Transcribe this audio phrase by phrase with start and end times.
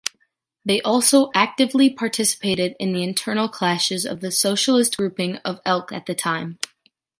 [0.65, 6.07] They also actively participated in the internal clashes of the Socialist Grouping of Elche at
[6.07, 6.57] that time.